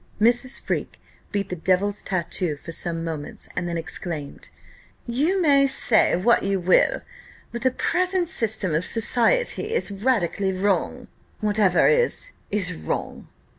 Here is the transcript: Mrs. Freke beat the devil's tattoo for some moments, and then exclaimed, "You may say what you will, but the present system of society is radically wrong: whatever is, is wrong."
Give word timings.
Mrs. 0.19 0.59
Freke 0.59 0.99
beat 1.31 1.49
the 1.49 1.55
devil's 1.55 2.01
tattoo 2.01 2.57
for 2.57 2.71
some 2.71 3.03
moments, 3.03 3.47
and 3.55 3.69
then 3.69 3.77
exclaimed, 3.77 4.49
"You 5.05 5.39
may 5.39 5.67
say 5.67 6.15
what 6.15 6.41
you 6.41 6.59
will, 6.59 7.03
but 7.51 7.61
the 7.61 7.69
present 7.69 8.27
system 8.27 8.73
of 8.73 8.83
society 8.83 9.71
is 9.75 9.91
radically 9.91 10.53
wrong: 10.53 11.07
whatever 11.39 11.87
is, 11.87 12.31
is 12.49 12.73
wrong." 12.73 13.27